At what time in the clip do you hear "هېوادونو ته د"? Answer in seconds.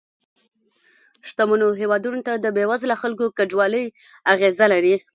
1.81-2.45